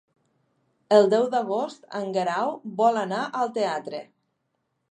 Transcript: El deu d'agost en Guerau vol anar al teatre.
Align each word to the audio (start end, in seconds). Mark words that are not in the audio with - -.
El 0.99 1.09
deu 1.11 1.27
d'agost 1.33 1.85
en 2.01 2.09
Guerau 2.17 2.49
vol 2.81 2.99
anar 3.05 3.21
al 3.43 3.53
teatre. 3.59 4.01